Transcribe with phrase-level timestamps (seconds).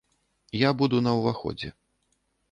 [0.59, 1.69] Я буду на ўваходзе.